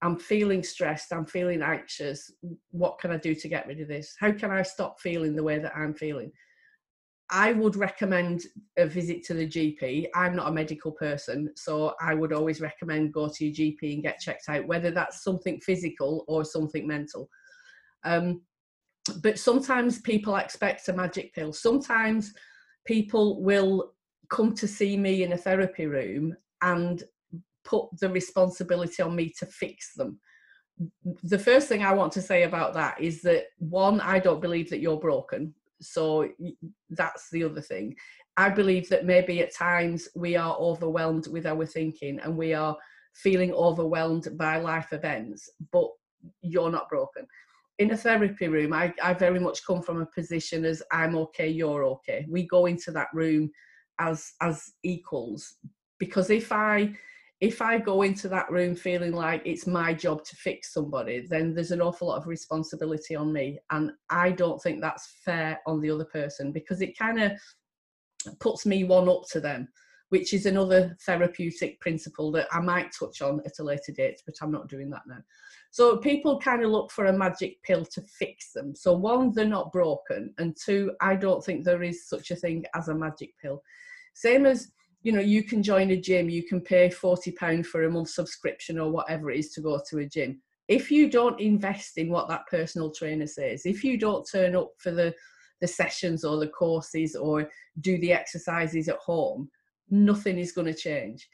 I'm 0.03 0.19
feeling 0.19 0.63
stressed, 0.63 1.13
I'm 1.13 1.25
feeling 1.25 1.63
anxious. 1.63 2.31
What 2.71 2.99
can 2.99 3.11
I 3.11 3.17
do 3.17 3.35
to 3.35 3.49
get 3.49 3.67
rid 3.67 3.81
of 3.81 3.89
this? 3.89 4.15
How 4.19 4.31
can 4.31 4.51
I 4.51 4.63
stop 4.63 5.01
feeling 5.01 5.35
the 5.35 5.43
way 5.43 5.59
that 5.59 5.77
I'm 5.77 5.95
feeling? 5.95 6.33
I 7.31 7.53
would 7.53 7.75
recommend 7.75 8.43
a 8.77 8.87
visit 8.87 9.25
to 9.25 9.35
the 9.35 9.49
GP. 9.49 10.07
I'm 10.15 10.37
not 10.37 10.49
a 10.49 10.53
medical 10.53 10.93
person, 10.93 11.51
so 11.57 11.95
I 12.01 12.15
would 12.15 12.33
always 12.33 12.61
recommend 12.61 13.13
go 13.13 13.29
to 13.29 13.45
your 13.45 13.55
GP 13.55 13.95
and 13.95 14.03
get 14.03 14.21
checked 14.21 14.49
out, 14.49 14.67
whether 14.67 14.93
that's 14.93 15.25
something 15.25 15.61
physical 15.61 16.25
or 16.29 16.45
something 16.45 16.87
mental. 16.87 17.29
Um, 18.05 18.43
but 19.23 19.39
sometimes 19.39 20.01
people 20.01 20.37
expect 20.37 20.89
a 20.89 20.93
magic 20.93 21.35
pill. 21.35 21.53
Sometimes 21.53 22.33
people 22.87 23.43
will 23.43 23.93
come 24.31 24.55
to 24.55 24.69
see 24.69 24.97
me 24.97 25.25
in 25.25 25.33
a 25.33 25.37
therapy 25.37 25.87
room 25.87 26.37
and 26.63 27.03
put 27.65 27.87
the 28.01 28.09
responsibility 28.09 29.03
on 29.03 29.15
me 29.15 29.33
to 29.39 29.47
fix 29.47 29.95
them. 29.95 30.21
The 31.25 31.39
first 31.39 31.69
thing 31.69 31.83
I 31.83 31.93
want 31.93 32.13
to 32.13 32.23
say 32.23 32.45
about 32.45 32.75
that 32.75 33.01
is 33.01 33.23
that 33.23 33.47
one, 33.59 34.01
I 34.01 34.19
don't 34.19 34.41
believe 34.41 34.71
that 34.71 34.81
you're 34.81 34.99
broken. 35.01 35.55
So 35.81 36.29
that's 36.91 37.31
the 37.31 37.45
other 37.45 37.61
thing. 37.61 37.95
I 38.37 38.51
believe 38.51 38.89
that 38.91 39.07
maybe 39.07 39.41
at 39.41 39.55
times 39.55 40.09
we 40.15 40.37
are 40.37 40.57
overwhelmed 40.57 41.27
with 41.29 41.47
our 41.47 41.67
thinking 41.67 42.21
and 42.21 42.37
we 42.37 42.55
are 42.55 42.77
feeling 43.15 43.53
overwhelmed 43.53 44.29
by 44.37 44.59
life 44.59 44.93
events, 44.93 45.49
but 45.73 45.89
you're 46.43 46.71
not 46.71 46.89
broken. 46.89 47.27
In 47.79 47.91
a 47.91 47.97
therapy 47.97 48.49
room, 48.49 48.73
I, 48.73 48.93
I 49.03 49.15
very 49.15 49.39
much 49.39 49.67
come 49.67 49.83
from 49.83 50.01
a 50.01 50.07
position 50.07 50.65
as 50.65 50.83
I'm 50.93 51.17
okay, 51.17 51.49
you're 51.49 51.85
okay. 51.85 52.27
We 52.29 52.47
go 52.47 52.67
into 52.67 52.91
that 52.93 53.09
room 53.13 53.51
as 53.99 54.33
as 54.43 54.73
equals 54.83 55.55
because 55.99 56.31
if 56.31 56.53
I 56.53 56.95
if 57.41 57.61
I 57.61 57.79
go 57.79 58.03
into 58.03 58.29
that 58.29 58.51
room 58.51 58.75
feeling 58.75 59.13
like 59.13 59.43
it's 59.45 59.67
my 59.67 59.93
job 59.93 60.25
to 60.25 60.37
fix 60.37 60.73
somebody, 60.73 61.27
then 61.29 61.55
there's 61.55 61.71
an 61.71 61.83
awful 61.83 62.09
lot 62.09 62.19
of 62.19 62.27
responsibility 62.27 63.15
on 63.15 63.33
me. 63.33 63.59
And 63.71 63.93
I 64.09 64.31
don't 64.31 64.61
think 64.63 64.81
that's 64.81 65.17
fair 65.25 65.61
on 65.67 65.81
the 65.81 65.91
other 65.91 66.07
person 66.07 66.51
because 66.51 66.81
it 66.81 66.99
kind 66.99 67.21
of 67.21 67.33
puts 68.41 68.65
me 68.65 68.85
one 68.85 69.09
up 69.11 69.25
to 69.33 69.41
them, 69.41 69.69
which 70.09 70.33
is 70.33 70.47
another 70.47 70.97
therapeutic 71.05 71.79
principle 71.81 72.33
that 72.33 72.49
I 72.53 72.61
might 72.61 72.91
touch 72.99 73.21
on 73.21 73.43
at 73.45 73.59
a 73.59 73.65
later 73.65 73.93
date, 73.95 74.23
but 74.25 74.37
I'm 74.41 74.51
not 74.51 74.69
doing 74.69 74.89
that 74.91 75.03
now. 75.07 75.21
So 75.71 75.99
people 75.99 76.41
kind 76.41 76.65
of 76.65 76.71
look 76.71 76.91
for 76.91 77.05
a 77.05 77.13
magic 77.13 77.63
pill 77.65 77.85
to 77.85 78.03
fix 78.19 78.53
them. 78.53 78.75
So, 78.75 78.95
one, 78.95 79.33
they're 79.35 79.45
not 79.45 79.73
broken. 79.73 80.33
And 80.39 80.57
two, 80.57 80.93
I 81.03 81.17
don't 81.17 81.45
think 81.45 81.65
there 81.65 81.83
is 81.83 82.09
such 82.09 82.31
a 82.31 82.37
thing 82.37 82.65
as 82.75 82.89
a 82.89 82.95
magic 82.95 83.31
pill. 83.43 83.63
Same 84.15 84.47
as 84.47 84.73
you 85.07 85.13
know 85.13 85.21
you 85.21 85.45
can 85.45 85.63
join 85.63 85.93
a 85.93 85.97
gym 85.97 86.29
you 86.29 86.43
can 86.43 86.61
pay 86.61 86.91
40 86.91 87.31
pound 87.33 87.65
for 87.65 87.85
a 87.85 87.91
month 87.91 88.09
subscription 88.09 88.77
or 88.77 88.91
whatever 88.91 89.31
it 89.31 89.39
is 89.39 89.53
to 89.53 89.61
go 89.61 89.81
to 89.89 89.99
a 89.99 90.05
gym. 90.05 90.43
If 90.67 90.91
you 90.91 91.09
don't 91.09 91.41
invest 91.41 91.97
in 91.97 92.09
what 92.11 92.27
that 92.29 92.49
personal 92.51 92.91
trainer 92.91 93.29
says 93.29 93.67
if 93.67 93.85
you 93.85 93.99
don't 93.99 94.29
turn 94.29 94.57
up 94.57 94.73
for 94.79 94.91
the 94.91 95.15
the 95.61 95.69
sessions 95.69 96.25
or 96.25 96.39
the 96.39 96.49
courses 96.49 97.15
or 97.15 97.49
do 97.81 97.99
the 97.99 98.13
exercises 98.13 98.89
at 98.89 98.97
home 98.97 99.49
nothing 99.91 100.41
is 100.41 100.51
going 100.51 100.67
to 100.67 100.75
change. 100.75 101.29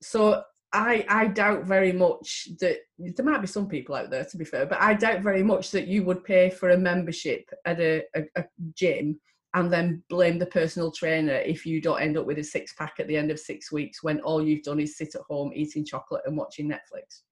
So 0.00 0.44
I, 0.72 1.04
I 1.08 1.26
doubt 1.26 1.64
very 1.64 1.90
much 1.90 2.48
that 2.60 2.78
there 2.96 3.26
might 3.26 3.40
be 3.40 3.48
some 3.48 3.66
people 3.66 3.96
out 3.96 4.10
there 4.10 4.24
to 4.24 4.36
be 4.36 4.44
fair, 4.44 4.66
but 4.66 4.80
I 4.80 4.94
doubt 4.94 5.22
very 5.22 5.42
much 5.42 5.72
that 5.72 5.88
you 5.88 6.04
would 6.04 6.22
pay 6.22 6.48
for 6.48 6.70
a 6.70 6.78
membership 6.78 7.50
at 7.64 7.80
a, 7.80 8.04
a, 8.14 8.22
a 8.36 8.44
gym 8.74 9.18
and 9.54 9.72
then 9.72 10.02
blame 10.10 10.38
the 10.38 10.46
personal 10.46 10.90
trainer 10.90 11.36
if 11.36 11.64
you 11.64 11.80
don't 11.80 12.00
end 12.00 12.18
up 12.18 12.26
with 12.26 12.38
a 12.38 12.44
six 12.44 12.72
pack 12.72 12.94
at 12.98 13.06
the 13.06 13.16
end 13.16 13.30
of 13.30 13.38
six 13.38 13.70
weeks 13.70 14.02
when 14.02 14.20
all 14.20 14.44
you've 14.44 14.64
done 14.64 14.80
is 14.80 14.98
sit 14.98 15.14
at 15.14 15.20
home 15.22 15.52
eating 15.54 15.84
chocolate 15.84 16.22
and 16.26 16.36
watching 16.36 16.68
Netflix. 16.68 17.22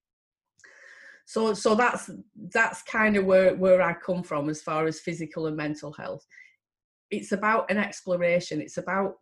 So, 1.24 1.52
so 1.54 1.74
that's 1.74 2.10
that's 2.52 2.82
kind 2.82 3.16
of 3.16 3.24
where 3.24 3.54
where 3.56 3.82
I 3.82 3.94
come 3.94 4.22
from 4.22 4.48
as 4.48 4.62
far 4.62 4.86
as 4.86 5.00
physical 5.00 5.46
and 5.46 5.56
mental 5.56 5.92
health. 5.92 6.24
It's 7.10 7.32
about 7.32 7.70
an 7.70 7.78
exploration. 7.78 8.60
It's 8.60 8.78
about 8.78 9.14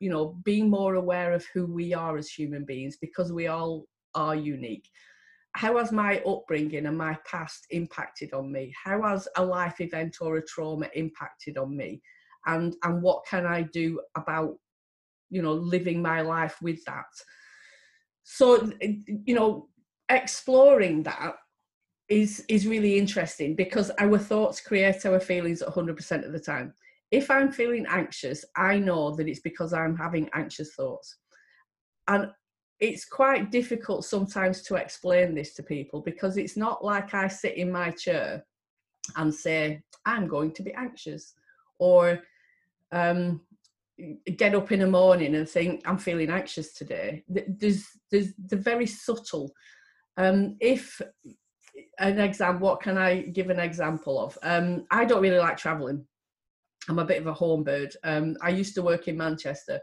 you 0.00 0.10
know 0.10 0.36
being 0.44 0.68
more 0.68 0.94
aware 0.94 1.32
of 1.32 1.46
who 1.54 1.66
we 1.66 1.94
are 1.94 2.16
as 2.16 2.28
human 2.28 2.64
beings 2.64 2.96
because 3.00 3.32
we 3.32 3.46
all 3.46 3.86
are 4.14 4.34
unique. 4.34 4.88
How 5.52 5.78
has 5.78 5.92
my 5.92 6.20
upbringing 6.20 6.86
and 6.86 6.96
my 6.96 7.16
past 7.24 7.66
impacted 7.70 8.32
on 8.32 8.52
me? 8.52 8.72
How 8.84 9.02
has 9.02 9.28
a 9.36 9.44
life 9.44 9.80
event 9.80 10.18
or 10.20 10.36
a 10.36 10.44
trauma 10.44 10.88
impacted 10.94 11.58
on 11.58 11.76
me? 11.76 12.00
And 12.46 12.74
and 12.84 13.02
what 13.02 13.24
can 13.26 13.46
i 13.46 13.62
do 13.62 14.00
about 14.16 14.54
you 15.30 15.42
know 15.42 15.52
living 15.52 16.00
my 16.02 16.20
life 16.20 16.56
with 16.62 16.84
that. 16.84 17.06
So 18.24 18.70
you 18.80 19.34
know 19.34 19.68
exploring 20.08 21.02
that 21.04 21.34
is 22.08 22.44
is 22.48 22.66
really 22.66 22.98
interesting 22.98 23.54
because 23.54 23.90
our 23.98 24.18
thoughts 24.18 24.60
create 24.60 25.04
our 25.04 25.20
feelings 25.20 25.62
100% 25.62 26.26
of 26.26 26.32
the 26.32 26.40
time. 26.40 26.74
If 27.10 27.30
i'm 27.30 27.50
feeling 27.50 27.86
anxious 27.88 28.44
i 28.56 28.78
know 28.78 29.14
that 29.16 29.28
it's 29.28 29.40
because 29.40 29.72
i'm 29.72 29.96
having 29.96 30.28
anxious 30.34 30.74
thoughts. 30.74 31.16
And 32.06 32.30
it's 32.80 33.04
quite 33.04 33.50
difficult 33.50 34.04
sometimes 34.04 34.62
to 34.62 34.76
explain 34.76 35.34
this 35.34 35.52
to 35.54 35.62
people 35.62 36.00
because 36.00 36.36
it's 36.36 36.56
not 36.56 36.84
like 36.84 37.12
i 37.12 37.26
sit 37.28 37.56
in 37.56 37.72
my 37.72 37.90
chair 37.90 38.44
and 39.16 39.34
say 39.34 39.82
i'm 40.06 40.28
going 40.28 40.52
to 40.52 40.62
be 40.62 40.72
anxious 40.74 41.34
or 41.78 42.20
um, 42.92 43.40
get 44.36 44.54
up 44.54 44.70
in 44.72 44.80
the 44.80 44.86
morning 44.86 45.34
and 45.34 45.48
think 45.48 45.82
I'm 45.86 45.98
feeling 45.98 46.30
anxious 46.30 46.72
today. 46.72 47.24
There's 47.28 47.84
there's 48.10 48.32
the 48.46 48.56
very 48.56 48.86
subtle. 48.86 49.52
Um, 50.16 50.56
if 50.60 51.00
an 51.98 52.18
example, 52.18 52.68
what 52.68 52.82
can 52.82 52.98
I 52.98 53.22
give 53.22 53.50
an 53.50 53.60
example 53.60 54.20
of? 54.20 54.38
Um, 54.42 54.84
I 54.90 55.04
don't 55.04 55.22
really 55.22 55.38
like 55.38 55.56
traveling. 55.56 56.04
I'm 56.88 56.98
a 56.98 57.04
bit 57.04 57.20
of 57.20 57.26
a 57.26 57.34
home 57.34 57.64
bird. 57.64 57.94
Um, 58.04 58.36
I 58.40 58.50
used 58.50 58.74
to 58.76 58.82
work 58.82 59.08
in 59.08 59.16
Manchester, 59.16 59.80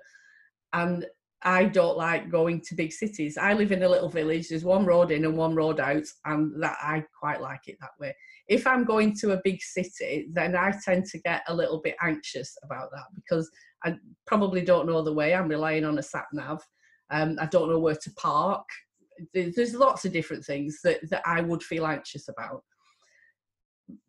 and 0.74 1.06
I 1.44 1.66
don't 1.66 1.98
like 1.98 2.32
going 2.32 2.62
to 2.62 2.76
big 2.76 2.92
cities. 2.92 3.38
I 3.38 3.54
live 3.54 3.72
in 3.72 3.84
a 3.84 3.90
little 3.90 4.10
village. 4.10 4.50
There's 4.50 4.64
one 4.64 4.86
road 4.86 5.12
in 5.12 5.26
and 5.26 5.38
one 5.38 5.54
road 5.54 5.80
out, 5.80 6.06
and 6.26 6.62
that 6.64 6.78
I 6.82 7.04
quite 7.20 7.42
like 7.42 7.62
it 7.68 7.78
that 7.82 7.92
way. 8.00 8.16
If 8.48 8.66
I'm 8.66 8.84
going 8.84 9.16
to 9.18 9.34
a 9.34 9.42
big 9.44 9.62
city, 9.62 10.28
then 10.32 10.56
I 10.56 10.74
tend 10.84 11.06
to 11.06 11.20
get 11.20 11.44
a 11.48 11.54
little 11.54 11.82
bit 11.82 11.96
anxious 12.02 12.56
about 12.64 12.90
that 12.92 13.06
because 13.16 13.50
I 13.84 13.96
probably 14.26 14.62
don't 14.62 14.88
know 14.88 15.02
the 15.04 15.14
way. 15.14 15.34
I'm 15.34 15.48
relying 15.48 15.86
on 15.86 16.00
a 16.00 16.04
sat 16.04 16.26
nav. 16.34 16.64
Um, 17.12 17.38
I 17.40 17.46
don't 17.46 17.70
know 17.70 17.80
where 17.80 17.96
to 17.96 18.12
park. 18.14 18.66
There's 19.34 19.76
lots 19.76 20.06
of 20.06 20.12
different 20.12 20.44
things 20.44 20.80
that, 20.84 21.00
that 21.10 21.22
I 21.26 21.42
would 21.42 21.64
feel 21.64 21.86
anxious 21.86 22.28
about. 22.28 22.64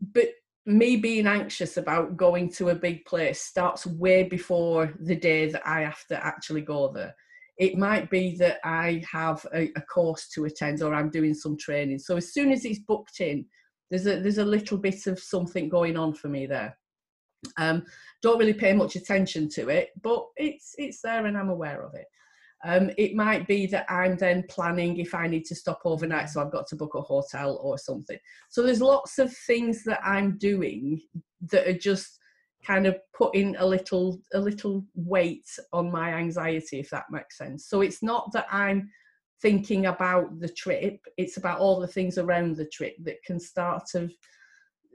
But 0.00 0.28
me 0.66 0.96
being 0.96 1.26
anxious 1.26 1.76
about 1.76 2.16
going 2.16 2.50
to 2.50 2.70
a 2.70 2.74
big 2.74 3.04
place 3.04 3.40
starts 3.40 3.86
way 3.86 4.24
before 4.24 4.92
the 5.00 5.16
day 5.16 5.48
that 5.48 5.66
I 5.66 5.82
have 5.82 6.04
to 6.08 6.26
actually 6.26 6.62
go 6.62 6.92
there 6.92 7.14
it 7.58 7.78
might 7.78 8.10
be 8.10 8.36
that 8.36 8.58
I 8.64 9.02
have 9.10 9.46
a, 9.54 9.70
a, 9.76 9.80
course 9.80 10.28
to 10.30 10.44
attend 10.44 10.82
or 10.82 10.94
I'm 10.94 11.08
doing 11.08 11.32
some 11.32 11.56
training. 11.56 11.98
So 11.98 12.16
as 12.16 12.32
soon 12.32 12.52
as 12.52 12.64
it's 12.64 12.80
booked 12.80 13.20
in, 13.20 13.46
there's 13.90 14.06
a 14.06 14.20
there's 14.20 14.38
a 14.38 14.44
little 14.44 14.78
bit 14.78 15.06
of 15.06 15.18
something 15.18 15.68
going 15.68 15.96
on 15.96 16.12
for 16.12 16.28
me 16.28 16.46
there. 16.46 16.76
Um, 17.56 17.84
don't 18.22 18.38
really 18.38 18.52
pay 18.52 18.72
much 18.72 18.96
attention 18.96 19.48
to 19.50 19.68
it, 19.68 19.90
but 20.02 20.26
it's 20.36 20.74
it's 20.76 21.00
there 21.00 21.26
and 21.26 21.38
I'm 21.38 21.48
aware 21.48 21.82
of 21.82 21.94
it. 21.94 22.06
Um, 22.66 22.90
it 22.98 23.14
might 23.14 23.46
be 23.46 23.66
that 23.68 23.86
I'm 23.88 24.16
then 24.16 24.44
planning 24.48 24.96
if 24.96 25.14
I 25.14 25.28
need 25.28 25.44
to 25.46 25.54
stop 25.54 25.82
overnight, 25.84 26.30
so 26.30 26.42
I've 26.42 26.50
got 26.50 26.66
to 26.68 26.76
book 26.76 26.96
a 26.96 27.00
hotel 27.00 27.60
or 27.62 27.78
something. 27.78 28.18
So 28.48 28.62
there's 28.62 28.80
lots 28.80 29.20
of 29.20 29.32
things 29.46 29.84
that 29.84 30.00
I'm 30.04 30.36
doing 30.36 31.00
that 31.52 31.68
are 31.68 31.78
just 31.78 32.18
kind 32.66 32.86
of 32.86 32.96
putting 33.16 33.54
a 33.56 33.64
little 33.64 34.20
a 34.34 34.40
little 34.40 34.84
weight 34.94 35.48
on 35.72 35.90
my 35.90 36.14
anxiety 36.14 36.80
if 36.80 36.90
that 36.90 37.04
makes 37.10 37.38
sense 37.38 37.68
so 37.68 37.80
it's 37.80 38.02
not 38.02 38.32
that 38.32 38.46
i'm 38.50 38.90
thinking 39.40 39.86
about 39.86 40.40
the 40.40 40.48
trip 40.48 40.98
it's 41.16 41.36
about 41.36 41.60
all 41.60 41.78
the 41.78 41.86
things 41.86 42.18
around 42.18 42.56
the 42.56 42.66
trip 42.66 42.94
that 43.04 43.22
can 43.24 43.38
start 43.38 43.84
to 43.90 44.08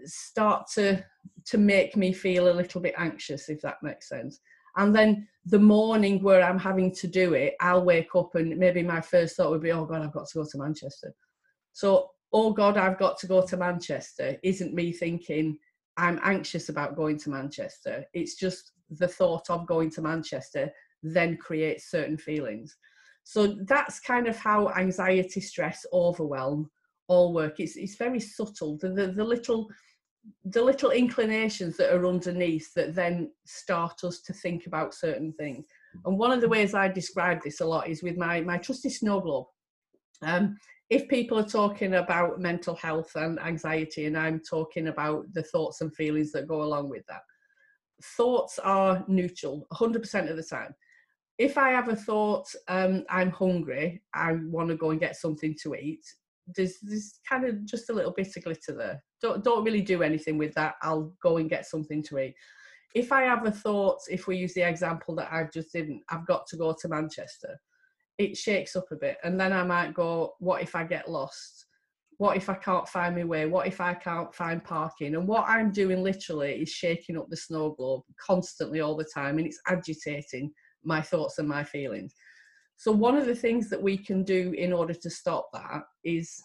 start 0.06 0.66
to 0.74 1.02
to 1.46 1.58
make 1.58 1.96
me 1.96 2.12
feel 2.12 2.50
a 2.50 2.58
little 2.60 2.82
bit 2.82 2.96
anxious 2.98 3.48
if 3.48 3.62
that 3.62 3.78
makes 3.82 4.10
sense 4.10 4.40
and 4.78 4.96
then 4.96 5.28
the 5.46 5.60
morning 5.60 6.22
where 6.22 6.44
i'm 6.44 6.60
having 6.60 6.94
to 6.94 7.08
do 7.08 7.34
it 7.34 7.56
i'll 7.60 7.84
wake 7.84 8.16
up 8.16 8.36
and 8.36 8.58
maybe 8.58 8.84
my 8.84 9.02
first 9.02 9.36
thought 9.36 9.50
would 9.50 9.62
be 9.62 9.72
oh 9.72 9.86
god 9.86 10.02
i've 10.02 10.14
got 10.14 10.28
to 10.28 10.38
go 10.38 10.46
to 10.46 10.58
manchester 10.58 11.14
so 11.74 12.10
oh 12.34 12.52
god 12.52 12.78
i've 12.78 13.00
got 13.00 13.18
to 13.18 13.28
go 13.28 13.46
to 13.46 13.58
manchester 13.58 14.38
isn't 14.44 14.74
me 14.74 14.92
thinking 14.92 15.58
I'm 15.98 16.20
anxious 16.24 16.70
about 16.70 16.96
going 16.96 17.18
to 17.20 17.30
Manchester. 17.30 18.06
It's 18.14 18.36
just 18.36 18.72
the 18.90 19.08
thought 19.08 19.50
of 19.50 19.68
going 19.68 19.92
to 19.92 20.02
Manchester 20.02 20.72
then 21.04 21.38
creates 21.38 21.90
certain 21.90 22.18
feelings. 22.18 22.76
So 23.24 23.58
that's 23.68 24.00
kind 24.00 24.28
of 24.28 24.38
how 24.38 24.70
anxiety, 24.70 25.42
stress, 25.42 25.86
overwhelm 25.94 26.70
all 27.08 27.34
work. 27.34 27.60
It's 27.60 27.76
it's 27.76 27.96
very 27.96 28.20
subtle. 28.20 28.78
The, 28.78 28.90
the, 28.90 29.08
the 29.08 29.24
little 29.24 29.68
the 30.46 30.62
little 30.62 30.92
inclinations 30.92 31.78
that 31.78 31.94
are 31.94 32.06
underneath 32.06 32.74
that 32.76 32.96
then 32.96 33.32
start 33.46 34.04
us 34.04 34.22
to 34.22 34.34
think 34.34 34.68
about 34.68 34.94
certain 34.94 35.34
things. 35.34 35.66
And 36.06 36.18
one 36.18 36.32
of 36.32 36.42
the 36.42 36.50
ways 36.50 36.74
I 36.74 36.88
describe 36.88 37.42
this 37.44 37.62
a 37.62 37.66
lot 37.66 37.88
is 37.88 38.04
with 38.04 38.18
my 38.18 38.42
my 38.42 38.58
trusty 38.58 38.90
snow 38.90 39.20
globe. 39.20 39.48
Um, 40.22 40.58
if 40.90 41.08
people 41.08 41.40
are 41.40 41.48
talking 41.48 41.96
about 41.96 42.40
mental 42.40 42.76
health 42.76 43.16
and 43.16 43.40
anxiety, 43.40 44.06
and 44.06 44.18
I'm 44.18 44.42
talking 44.42 44.88
about 44.88 45.26
the 45.34 45.44
thoughts 45.44 45.82
and 45.82 45.96
feelings 45.96 46.32
that 46.34 46.48
go 46.48 46.64
along 46.64 46.90
with 46.90 47.06
that, 47.08 47.22
thoughts 48.18 48.60
are 48.60 49.04
neutral 49.08 49.66
100% 49.74 50.30
of 50.30 50.36
the 50.36 50.44
time. 50.44 50.76
If 51.38 51.58
I 51.58 51.70
have 51.70 51.88
a 51.88 51.96
thought, 51.96 52.46
um, 52.68 53.06
I'm 53.10 53.32
hungry, 53.32 54.04
I 54.14 54.34
want 54.34 54.70
to 54.70 54.76
go 54.76 54.92
and 54.92 55.00
get 55.00 55.16
something 55.16 55.56
to 55.64 55.76
eat, 55.76 56.04
there's, 56.56 56.80
there's 56.82 57.20
kind 57.28 57.46
of 57.46 57.66
just 57.66 57.90
a 57.90 57.94
little 57.94 58.12
bit 58.12 58.36
of 58.36 58.44
glitter 58.44 58.74
there. 58.74 59.04
Don't, 59.22 59.44
don't 59.44 59.64
really 59.64 59.82
do 59.82 60.04
anything 60.04 60.38
with 60.38 60.54
that. 60.56 60.76
I'll 60.82 61.14
go 61.22 61.38
and 61.38 61.50
get 61.50 61.66
something 61.66 62.04
to 62.04 62.20
eat. 62.20 62.36
If 62.94 63.12
I 63.12 63.22
have 63.22 63.46
a 63.46 63.52
thought, 63.52 64.00
if 64.10 64.28
we 64.28 64.38
use 64.38 64.54
the 64.54 64.68
example 64.68 65.16
that 65.16 65.32
I've 65.32 65.52
just 65.52 65.72
didn't, 65.72 66.02
I've 66.10 66.28
got 66.28 66.46
to 66.48 66.58
go 66.58 66.76
to 66.80 66.90
Manchester 66.90 67.58
it 68.22 68.38
shakes 68.38 68.76
up 68.76 68.86
a 68.92 68.96
bit. 68.96 69.18
And 69.24 69.40
then 69.40 69.52
I 69.52 69.64
might 69.64 69.94
go, 69.94 70.34
what 70.40 70.62
if 70.62 70.76
I 70.76 70.84
get 70.84 71.10
lost? 71.10 71.66
What 72.18 72.38
if 72.38 72.50
I 72.50 72.54
can't 72.54 72.88
find 72.88 73.16
my 73.16 73.24
way? 73.24 73.48
What 73.48 73.66
if 73.66 73.82
I 73.82 73.96
can't 73.96 74.34
find 74.34 74.64
parking? 74.64 75.16
And 75.16 75.28
what 75.28 75.46
I'm 75.48 75.72
doing 75.72 76.04
literally 76.04 76.62
is 76.62 76.70
shaking 76.70 77.18
up 77.18 77.30
the 77.30 77.38
snow 77.38 77.72
globe 77.72 78.04
constantly 78.24 78.80
all 78.80 78.96
the 78.96 79.10
time 79.12 79.40
and 79.40 79.48
it's 79.48 79.60
agitating 79.68 80.52
my 80.84 81.02
thoughts 81.02 81.40
and 81.40 81.50
my 81.50 81.64
feelings. 81.64 82.14
So, 82.82 82.92
one 82.92 83.16
of 83.16 83.28
the 83.28 83.36
things 83.36 83.70
that 83.70 83.80
we 83.80 83.96
can 83.96 84.24
do 84.24 84.56
in 84.58 84.74
order 84.74 84.96
to 84.96 85.10
stop 85.12 85.52
that 85.54 85.84
is 86.04 86.42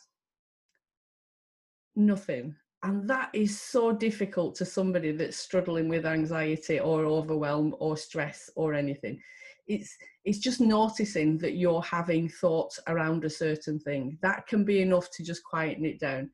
nothing. 1.94 2.54
And 2.82 3.08
that 3.08 3.30
is 3.32 3.58
so 3.58 3.90
difficult 3.90 4.54
to 4.56 4.66
somebody 4.66 5.12
that's 5.12 5.38
struggling 5.38 5.88
with 5.88 6.04
anxiety 6.04 6.78
or 6.78 7.06
overwhelm 7.06 7.74
or 7.78 7.96
stress 7.96 8.50
or 8.54 8.74
anything. 8.74 9.18
It's 9.66 9.96
it's 10.26 10.38
just 10.38 10.60
noticing 10.60 11.38
that 11.38 11.56
you're 11.56 11.80
having 11.80 12.28
thoughts 12.28 12.78
around 12.86 13.24
a 13.24 13.30
certain 13.30 13.78
thing. 13.78 14.18
That 14.20 14.46
can 14.46 14.62
be 14.62 14.82
enough 14.82 15.10
to 15.12 15.24
just 15.24 15.42
quieten 15.42 15.86
it 15.86 15.98
down. 15.98 16.28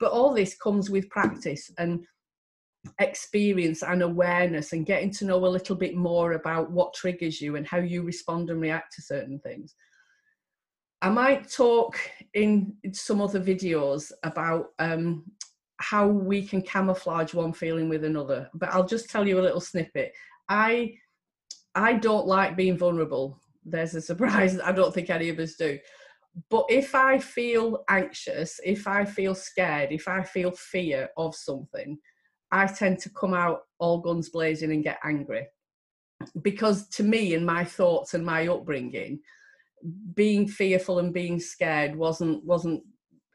But 0.00 0.10
all 0.10 0.34
this 0.34 0.56
comes 0.56 0.90
with 0.90 1.08
practice. 1.10 1.70
And 1.78 2.04
experience 2.98 3.82
and 3.82 4.02
awareness 4.02 4.72
and 4.72 4.86
getting 4.86 5.10
to 5.10 5.24
know 5.24 5.44
a 5.44 5.46
little 5.46 5.76
bit 5.76 5.94
more 5.96 6.32
about 6.32 6.70
what 6.70 6.94
triggers 6.94 7.40
you 7.40 7.56
and 7.56 7.66
how 7.66 7.78
you 7.78 8.02
respond 8.02 8.50
and 8.50 8.60
react 8.60 8.94
to 8.94 9.02
certain 9.02 9.38
things 9.40 9.74
i 11.02 11.08
might 11.08 11.50
talk 11.50 11.98
in 12.34 12.74
some 12.92 13.20
other 13.20 13.40
videos 13.40 14.12
about 14.22 14.66
um, 14.78 15.24
how 15.78 16.06
we 16.06 16.46
can 16.46 16.62
camouflage 16.62 17.34
one 17.34 17.52
feeling 17.52 17.88
with 17.88 18.04
another 18.04 18.48
but 18.54 18.68
i'll 18.70 18.86
just 18.86 19.08
tell 19.08 19.26
you 19.26 19.40
a 19.40 19.42
little 19.42 19.60
snippet 19.60 20.12
i 20.48 20.92
I 21.74 21.94
don't 21.94 22.26
like 22.26 22.56
being 22.56 22.78
vulnerable. 22.78 23.40
There's 23.64 23.94
a 23.94 24.00
surprise. 24.00 24.58
I 24.60 24.72
don't 24.72 24.94
think 24.94 25.10
any 25.10 25.28
of 25.28 25.38
us 25.38 25.54
do. 25.54 25.78
But 26.50 26.66
if 26.68 26.94
I 26.94 27.18
feel 27.18 27.84
anxious, 27.88 28.60
if 28.64 28.88
I 28.88 29.04
feel 29.04 29.34
scared, 29.34 29.92
if 29.92 30.08
I 30.08 30.22
feel 30.22 30.50
fear 30.52 31.08
of 31.16 31.34
something, 31.34 31.98
I 32.54 32.68
tend 32.68 33.00
to 33.00 33.10
come 33.10 33.34
out 33.34 33.62
all 33.80 33.98
guns 33.98 34.28
blazing 34.28 34.70
and 34.70 34.84
get 34.84 35.00
angry. 35.02 35.48
Because 36.40 36.86
to 36.90 37.02
me 37.02 37.34
and 37.34 37.44
my 37.44 37.64
thoughts 37.64 38.14
and 38.14 38.24
my 38.24 38.46
upbringing, 38.46 39.18
being 40.14 40.46
fearful 40.46 41.00
and 41.00 41.12
being 41.12 41.40
scared 41.40 41.96
wasn't 41.96 42.44
wasn't 42.44 42.80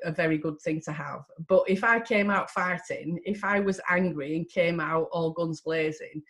a 0.05 0.11
very 0.11 0.38
good 0.38 0.57
thing 0.61 0.79
to 0.85 0.93
have. 0.93 1.25
But 1.49 1.63
if 1.67 1.83
I 1.83 1.99
came 1.99 2.29
out 2.29 2.49
fighting, 2.49 3.19
if 3.25 3.43
I 3.43 3.59
was 3.59 3.81
angry 3.89 4.38
and 4.38 4.47
came 4.47 4.79
out 4.79 5.09
all 5.11 5.31
guns 5.31 5.59
blazing, 5.59 6.23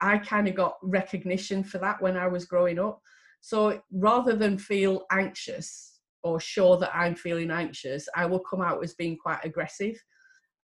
I 0.00 0.18
kind 0.18 0.46
of 0.46 0.54
got 0.54 0.76
recognition 0.80 1.64
for 1.64 1.78
that 1.78 2.00
when 2.00 2.16
I 2.16 2.28
was 2.28 2.44
growing 2.44 2.78
up. 2.78 3.00
So 3.40 3.82
rather 3.90 4.36
than 4.36 4.58
feel 4.58 5.06
anxious 5.10 5.98
or 6.22 6.38
sure 6.38 6.76
that 6.78 6.94
I'm 6.94 7.16
feeling 7.16 7.50
anxious, 7.50 8.08
I 8.14 8.26
will 8.26 8.38
come 8.38 8.60
out 8.60 8.84
as 8.84 8.94
being 8.94 9.16
quite 9.16 9.44
aggressive, 9.44 10.00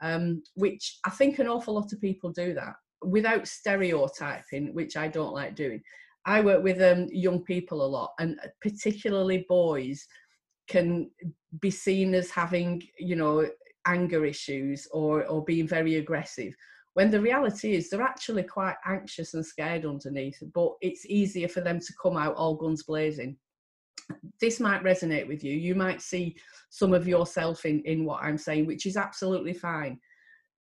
um, 0.01 0.43
which 0.55 0.99
I 1.05 1.11
think 1.11 1.39
an 1.39 1.49
awful 1.49 1.75
lot 1.75 1.93
of 1.93 2.01
people 2.01 2.31
do 2.31 2.55
that 2.55 2.75
without 3.03 3.47
stereotyping, 3.47 4.75
which 4.75 4.97
I 4.97 5.09
don't 5.09 5.35
like 5.35 5.55
doing. 5.55 5.83
I 6.25 6.41
work 6.41 6.63
with 6.63 6.81
um, 6.83 7.09
young 7.11 7.43
people 7.43 7.85
a 7.85 7.87
lot, 7.87 8.13
and 8.19 8.39
particularly 8.61 9.47
boys 9.49 10.07
can 10.69 11.11
be 11.61 11.71
seen 11.71 12.15
as 12.15 12.31
having, 12.31 12.83
you 12.99 13.17
know, 13.17 13.49
anger 13.87 14.25
issues 14.25 14.87
or 14.93 15.25
or 15.27 15.45
being 15.45 15.67
very 15.67 15.97
aggressive. 15.97 16.55
When 16.95 17.11
the 17.11 17.21
reality 17.21 17.77
is 17.77 17.89
they're 17.89 18.03
actually 18.03 18.43
quite 18.43 18.77
anxious 18.85 19.35
and 19.35 19.47
scared 19.47 19.87
underneath, 19.87 20.43
but 20.53 20.73
it's 20.81 21.07
easier 21.07 21.49
for 21.49 21.61
them 21.61 21.79
to 21.79 21.95
come 22.03 22.17
out 22.17 22.35
all 22.35 22.57
guns 22.57 22.83
blazing. 22.83 23.37
This 24.41 24.61
might 24.61 24.83
resonate 24.83 25.29
with 25.29 25.43
you. 25.43 25.55
You 25.55 25.75
might 25.75 26.01
see 26.01 26.37
some 26.71 26.93
of 26.93 27.09
yourself 27.09 27.65
in, 27.65 27.83
in 27.85 28.05
what 28.05 28.23
I'm 28.23 28.39
saying, 28.39 28.67
which 28.67 28.87
is 28.87 28.97
absolutely 28.97 29.55
fine 29.55 29.99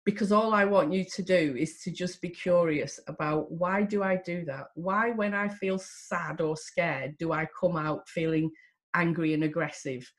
because 0.06 0.30
all 0.30 0.54
I 0.54 0.64
want 0.64 0.92
you 0.92 1.04
to 1.04 1.22
do 1.22 1.56
is 1.58 1.80
to 1.80 1.90
just 1.90 2.22
be 2.22 2.28
curious 2.28 3.00
about 3.08 3.50
why 3.50 3.82
do 3.82 4.04
I 4.04 4.16
do 4.24 4.44
that? 4.44 4.68
Why, 4.76 5.10
when 5.10 5.34
I 5.34 5.48
feel 5.48 5.78
sad 5.78 6.40
or 6.40 6.56
scared, 6.56 7.18
do 7.18 7.32
I 7.32 7.48
come 7.60 7.76
out 7.76 8.08
feeling 8.08 8.52
angry 8.94 9.34
and 9.34 9.42
aggressive? 9.42 10.10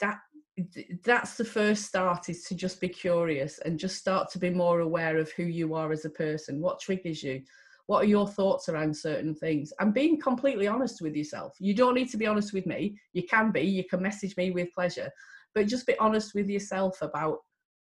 That 0.00 0.18
that's 1.04 1.36
the 1.36 1.44
first 1.44 1.84
start 1.84 2.30
is 2.30 2.44
to 2.44 2.54
just 2.54 2.80
be 2.80 2.88
curious 2.88 3.58
and 3.58 3.78
just 3.78 3.98
start 3.98 4.30
to 4.30 4.38
be 4.38 4.50
more 4.50 4.80
aware 4.80 5.18
of 5.18 5.30
who 5.32 5.42
you 5.42 5.74
are 5.74 5.92
as 5.92 6.04
a 6.04 6.10
person. 6.10 6.62
What 6.62 6.80
triggers 6.80 7.24
you? 7.24 7.42
What 7.86 8.02
are 8.02 8.08
your 8.08 8.26
thoughts 8.26 8.68
around 8.68 8.96
certain 8.96 9.34
things? 9.34 9.72
And 9.78 9.94
being 9.94 10.20
completely 10.20 10.66
honest 10.66 11.00
with 11.00 11.14
yourself. 11.14 11.54
You 11.60 11.74
don't 11.74 11.94
need 11.94 12.10
to 12.10 12.16
be 12.16 12.26
honest 12.26 12.52
with 12.52 12.66
me. 12.66 12.98
You 13.12 13.22
can 13.22 13.52
be. 13.52 13.62
You 13.62 13.84
can 13.84 14.02
message 14.02 14.36
me 14.36 14.50
with 14.50 14.72
pleasure, 14.72 15.10
but 15.54 15.68
just 15.68 15.86
be 15.86 15.98
honest 15.98 16.34
with 16.34 16.48
yourself 16.48 17.00
about 17.02 17.38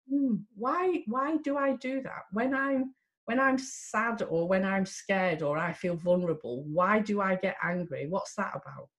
hmm, 0.09 0.35
why 0.55 1.03
why 1.07 1.37
do 1.37 1.57
I 1.57 1.75
do 1.77 2.01
that 2.03 2.23
when 2.31 2.53
I'm 2.53 2.93
when 3.25 3.39
I'm 3.39 3.57
sad 3.57 4.21
or 4.21 4.47
when 4.47 4.63
I'm 4.63 4.85
scared 4.85 5.41
or 5.41 5.57
I 5.57 5.73
feel 5.73 5.95
vulnerable? 5.95 6.63
Why 6.65 6.99
do 6.99 7.21
I 7.21 7.35
get 7.35 7.57
angry? 7.63 8.07
What's 8.07 8.35
that 8.35 8.51
about? 8.53 8.89